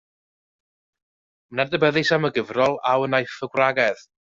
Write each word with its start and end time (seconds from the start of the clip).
Mae'n 1.53 1.63
adnabyddus 1.67 2.13
am 2.19 2.29
y 2.31 2.35
gyfrol 2.41 2.77
A 2.95 2.99
Wnaiff 3.07 3.41
y 3.51 3.57
Gwragedd...? 3.57 4.09